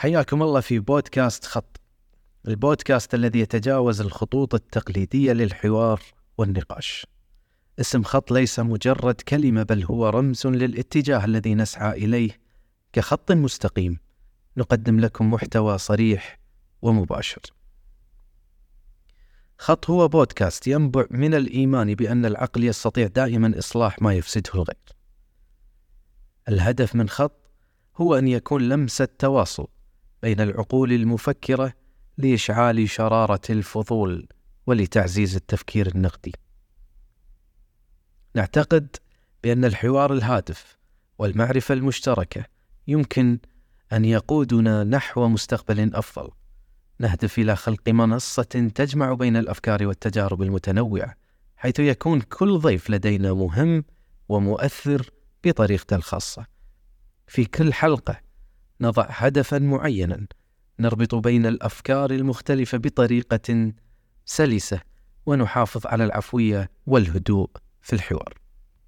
[0.00, 1.80] حياكم الله في بودكاست خط.
[2.48, 6.02] البودكاست الذي يتجاوز الخطوط التقليدية للحوار
[6.38, 7.06] والنقاش.
[7.80, 12.40] اسم خط ليس مجرد كلمة بل هو رمز للاتجاه الذي نسعى إليه
[12.92, 13.98] كخط مستقيم.
[14.56, 16.38] نقدم لكم محتوى صريح
[16.82, 17.42] ومباشر.
[19.58, 24.96] خط هو بودكاست ينبع من الإيمان بأن العقل يستطيع دائما إصلاح ما يفسده الغير.
[26.48, 27.50] الهدف من خط
[27.96, 29.66] هو أن يكون لمسة تواصل
[30.22, 31.72] بين العقول المفكرة
[32.18, 34.28] لإشعال شرارة الفضول
[34.66, 36.32] ولتعزيز التفكير النقدي.
[38.34, 38.96] نعتقد
[39.42, 40.78] بأن الحوار الهادف
[41.18, 42.44] والمعرفة المشتركة
[42.86, 43.38] يمكن
[43.92, 46.30] أن يقودنا نحو مستقبل أفضل.
[46.98, 51.14] نهدف إلى خلق منصة تجمع بين الأفكار والتجارب المتنوعة،
[51.56, 53.84] حيث يكون كل ضيف لدينا مهم
[54.28, 55.10] ومؤثر
[55.44, 56.46] بطريقته الخاصة.
[57.26, 58.29] في كل حلقة
[58.80, 60.26] نضع هدفا معينا.
[60.80, 63.72] نربط بين الأفكار المختلفة بطريقة
[64.24, 64.80] سلسة
[65.26, 67.50] ونحافظ على العفوية والهدوء
[67.82, 68.39] في الحوار.